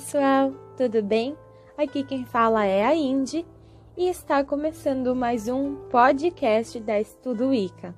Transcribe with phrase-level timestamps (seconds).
[0.00, 1.36] pessoal, tudo bem?
[1.76, 3.46] Aqui quem fala é a Indy
[3.94, 7.94] e está começando mais um podcast da Estudo Wicca.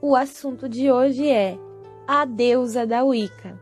[0.00, 1.58] O assunto de hoje é
[2.08, 3.60] a deusa da Wicca.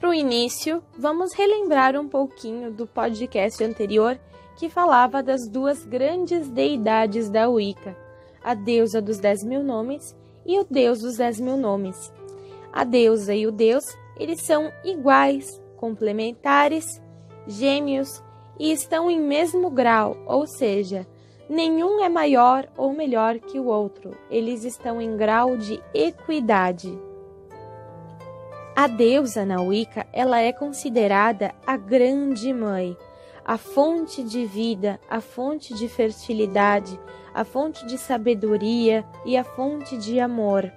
[0.00, 4.18] Para o início, vamos relembrar um pouquinho do podcast anterior
[4.56, 7.94] que falava das duas grandes deidades da Wicca,
[8.42, 10.16] a deusa dos dez mil nomes
[10.46, 12.10] e o deus dos dez mil nomes.
[12.72, 13.84] A deusa e o deus,
[14.16, 17.02] eles são iguais, complementares,
[17.46, 18.22] gêmeos
[18.58, 21.06] e estão em mesmo grau, ou seja,
[21.48, 24.16] nenhum é maior ou melhor que o outro.
[24.30, 26.98] Eles estão em grau de equidade.
[28.74, 32.96] A deusa na Wicca, ela é considerada a grande mãe,
[33.44, 36.98] a fonte de vida, a fonte de fertilidade,
[37.34, 40.72] a fonte de sabedoria e a fonte de amor.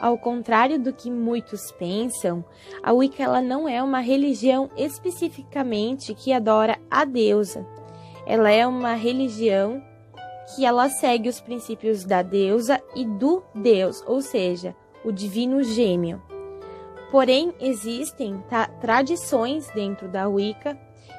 [0.00, 2.42] Ao contrário do que muitos pensam,
[2.82, 7.66] a Wicca ela não é uma religião especificamente que adora a deusa.
[8.26, 9.82] Ela é uma religião
[10.54, 16.22] que ela segue os princípios da deusa e do deus, ou seja, o divino gêmeo.
[17.10, 18.42] Porém, existem
[18.80, 20.78] tradições dentro da Wicca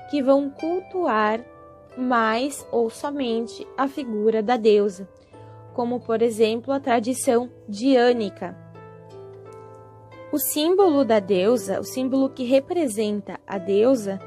[0.10, 1.46] que vão cultuar
[1.96, 5.08] mais ou somente a figura da deusa,
[5.74, 8.71] como por exemplo a tradição diânica,
[10.32, 14.20] o símbolo da deusa, o símbolo que representa a deusa,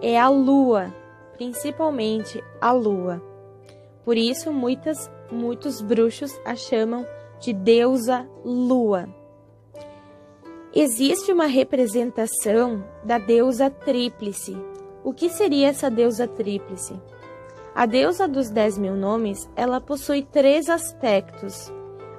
[0.00, 0.92] é a lua,
[1.36, 3.22] principalmente a lua.
[4.04, 7.06] Por isso, muitas, muitos bruxos a chamam
[7.40, 9.08] de deusa lua.
[10.74, 14.56] Existe uma representação da deusa tríplice.
[15.04, 16.94] O que seria essa deusa tríplice?
[17.74, 21.72] A deusa dos dez mil nomes, ela possui três aspectos: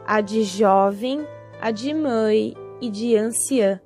[0.06, 1.28] a de jovem,
[1.60, 2.54] a de mãe
[2.84, 3.80] e de anciã.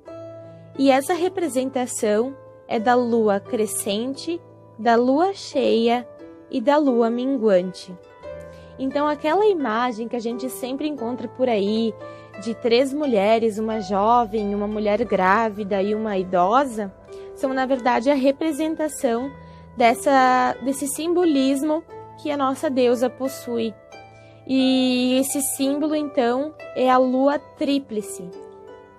[0.76, 2.36] E essa representação
[2.66, 4.40] é da lua crescente,
[4.76, 6.04] da lua cheia
[6.50, 7.96] e da lua minguante.
[8.76, 11.94] Então, aquela imagem que a gente sempre encontra por aí
[12.42, 16.92] de três mulheres, uma jovem, uma mulher grávida e uma idosa,
[17.36, 19.30] são na verdade a representação
[19.76, 21.84] dessa, desse simbolismo
[22.20, 23.72] que a nossa deusa possui.
[24.44, 28.28] E esse símbolo, então, é a lua tríplice,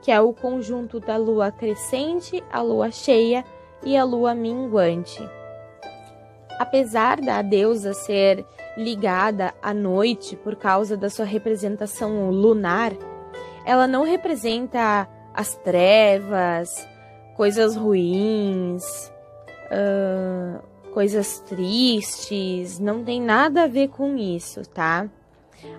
[0.09, 3.46] que é o conjunto da lua crescente, a lua cheia
[3.84, 5.22] e a lua minguante.
[6.58, 8.44] Apesar da deusa ser
[8.75, 12.92] ligada à noite por causa da sua representação lunar,
[13.64, 16.88] ela não representa as trevas,
[17.38, 18.84] coisas ruins,
[19.69, 20.59] uh,
[20.92, 25.08] coisas tristes, não tem nada a ver com isso, tá?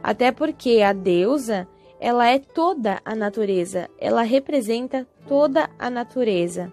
[0.00, 1.66] Até porque a deusa
[2.00, 6.72] ela é toda a natureza, ela representa toda a natureza.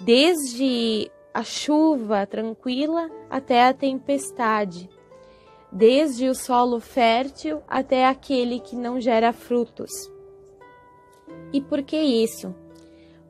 [0.00, 4.88] Desde a chuva tranquila até a tempestade,
[5.72, 9.90] desde o solo fértil até aquele que não gera frutos.
[11.52, 12.54] E por que isso?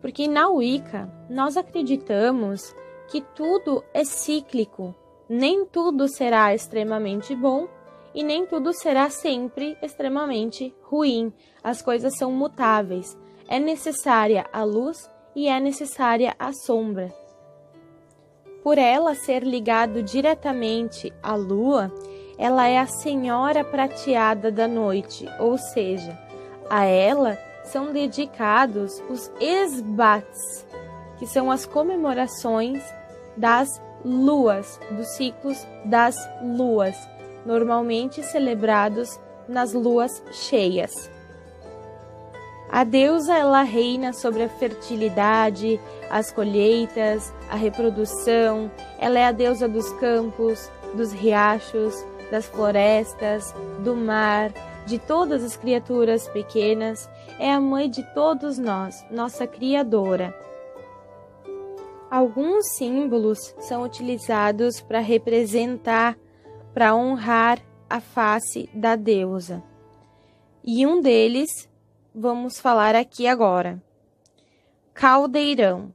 [0.03, 2.77] Porque na Wicca nós acreditamos
[3.09, 4.95] que tudo é cíclico,
[5.27, 7.67] nem tudo será extremamente bom
[8.15, 11.33] e nem tudo será sempre extremamente ruim.
[11.63, 13.17] As coisas são mutáveis.
[13.49, 17.13] É necessária a luz e é necessária a sombra.
[18.63, 21.93] Por ela ser ligado diretamente à lua,
[22.37, 26.19] ela é a senhora prateada da noite, ou seja,
[26.69, 30.67] a ela são dedicados os esbates,
[31.19, 32.83] que são as comemorações
[33.37, 33.69] das
[34.05, 36.97] luas, dos ciclos das luas
[37.45, 39.19] normalmente celebrados
[39.49, 41.11] nas luas cheias.
[42.71, 48.71] A deusa ela reina sobre a fertilidade, as colheitas, a reprodução.
[48.99, 51.95] Ela é a deusa dos campos, dos riachos,
[52.31, 54.53] das florestas, do mar,
[54.85, 57.09] de todas as criaturas pequenas.
[57.39, 60.35] É a mãe de todos nós, nossa criadora.
[62.11, 66.19] Alguns símbolos são utilizados para representar
[66.79, 67.59] para honrar
[67.91, 69.61] a face da deusa.
[70.63, 71.69] E um deles
[72.15, 73.83] vamos falar aqui agora.
[74.95, 75.93] Caldeirão.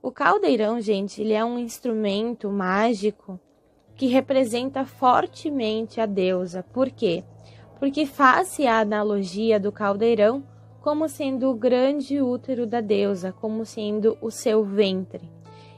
[0.00, 3.38] O caldeirão, gente, ele é um instrumento mágico
[3.96, 6.64] que representa fortemente a deusa.
[6.72, 7.22] Por quê?
[7.78, 10.42] Porque faz-se a analogia do caldeirão
[10.80, 15.30] como sendo o grande útero da deusa, como sendo o seu ventre.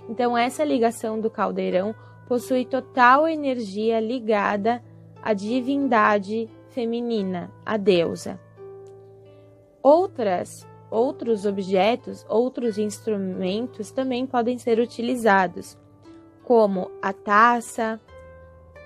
[0.08, 1.96] Então, essa ligação do caldeirão
[2.26, 4.82] possui total energia ligada
[5.22, 8.40] à divindade feminina, a deusa.
[9.82, 15.76] Outras outros objetos, outros instrumentos também podem ser utilizados,
[16.44, 18.00] como a taça,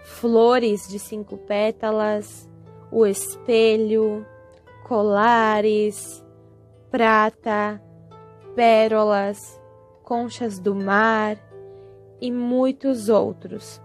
[0.05, 2.49] flores de cinco pétalas,
[2.91, 4.27] o espelho,
[4.85, 6.25] colares,
[6.91, 7.81] prata,
[8.55, 9.61] pérolas,
[10.03, 11.39] conchas do mar
[12.21, 13.81] e muitos outros.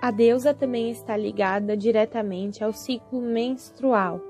[0.00, 4.20] A deusa também está ligada diretamente ao ciclo menstrual.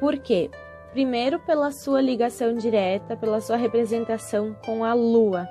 [0.00, 0.50] Por quê?
[0.92, 5.48] Primeiro, pela sua ligação direta, pela sua representação com a lua.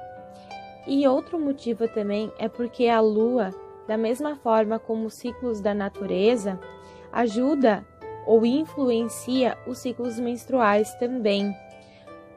[0.85, 3.51] E outro motivo também é porque a lua,
[3.87, 6.59] da mesma forma como os ciclos da natureza,
[7.11, 7.85] ajuda
[8.25, 11.55] ou influencia os ciclos menstruais também.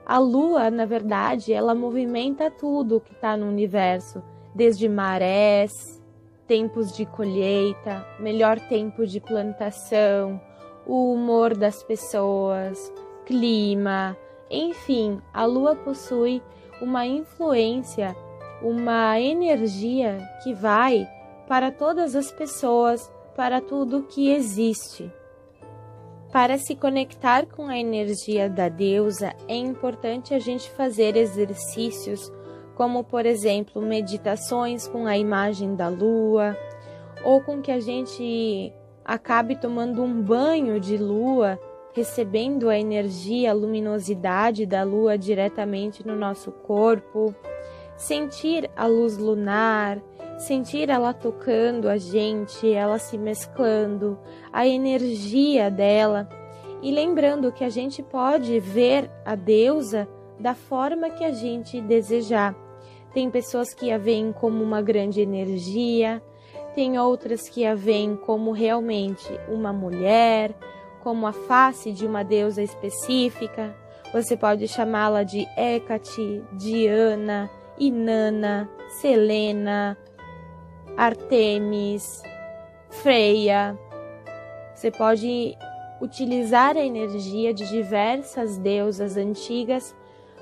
[0.05, 4.23] A lua, na verdade, ela movimenta tudo que está no universo,
[4.55, 6.01] desde marés,
[6.47, 10.41] tempos de colheita, melhor tempo de plantação,
[10.87, 12.93] o humor das pessoas,
[13.25, 14.17] clima,
[14.51, 16.43] enfim, a lua possui
[16.81, 18.15] uma influência,
[18.61, 21.09] uma energia que vai
[21.49, 25.11] para todas as pessoas, para tudo que existe.
[26.33, 32.33] Para se conectar com a energia da deusa, é importante a gente fazer exercícios,
[32.75, 36.57] como por exemplo, meditações com a imagem da lua,
[37.23, 38.73] ou com que a gente
[39.05, 41.61] acabe tomando um banho de lua,
[41.93, 47.35] recebendo a energia, a luminosidade da lua diretamente no nosso corpo,
[47.97, 50.01] sentir a luz lunar,
[50.39, 54.19] sentir ela tocando a gente, ela se mesclando,
[54.53, 56.29] a energia dela
[56.83, 60.09] e lembrando que a gente pode ver a deusa
[60.39, 62.57] da forma que a gente desejar.
[63.15, 66.21] Tem pessoas que a veem como uma grande energia,
[66.75, 70.55] tem outras que a veem como realmente uma mulher,
[71.03, 73.77] como a face de uma deusa específica.
[74.13, 77.49] Você pode chamá-la de Hecate, Diana,
[77.79, 78.69] Inanna,
[79.01, 79.97] Selena,
[80.97, 82.23] Artemis,
[82.91, 83.79] Freia.
[84.75, 85.57] Você pode
[86.01, 89.95] utilizar a energia de diversas deusas antigas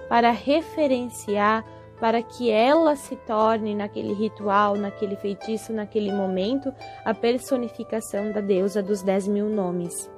[0.09, 1.65] para referenciar,
[2.01, 6.73] para que ela se torne naquele ritual, naquele feitiço, naquele momento,
[7.05, 10.11] a personificação da deusa dos dez mil nomes.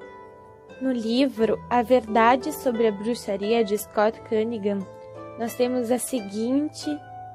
[0.80, 4.78] No livro A Verdade sobre a Bruxaria de Scott Cunningham,
[5.38, 6.88] nós temos a seguinte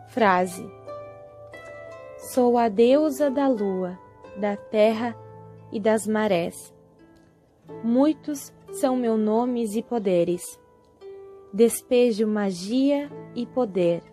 [0.08, 0.66] frase:
[2.34, 3.98] Sou a deusa da lua,
[4.38, 5.16] da terra
[5.72, 6.74] e das marés.
[7.84, 10.44] Muitos são meus nomes e poderes.
[11.54, 14.04] Despejo magia e poder,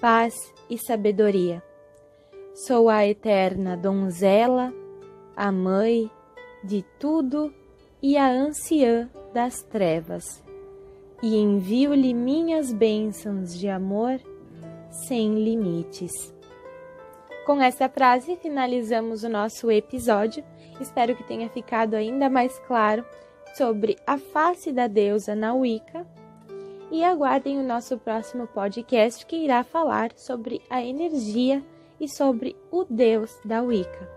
[0.00, 1.62] paz e sabedoria.
[2.54, 4.72] Sou a eterna donzela,
[5.36, 6.10] a mãe
[6.64, 7.54] de tudo
[8.02, 10.42] e a anciã das trevas.
[11.22, 14.20] E envio-lhe minhas bênçãos de amor
[14.90, 16.32] sem limites.
[17.44, 20.44] Com essa frase, finalizamos o nosso episódio.
[20.80, 23.04] Espero que tenha ficado ainda mais claro
[23.54, 26.06] sobre a face da deusa na Wicca.
[26.90, 31.62] E aguardem o nosso próximo podcast que irá falar sobre a energia
[32.00, 34.08] e sobre o deus da Wicca.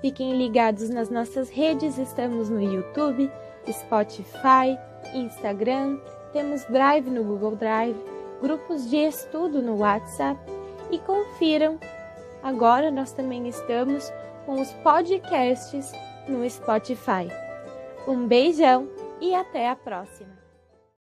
[0.00, 3.30] Fiquem ligados nas nossas redes, estamos no YouTube,
[3.70, 4.78] Spotify,
[5.14, 5.98] Instagram,
[6.32, 7.96] temos Drive no Google Drive,
[8.40, 10.38] grupos de estudo no WhatsApp
[10.90, 11.78] e confiram
[12.42, 14.12] Agora nós também estamos
[14.46, 15.92] com os podcasts
[16.28, 17.28] no Spotify.
[18.06, 18.88] Um beijão
[19.20, 20.47] e até a próxima!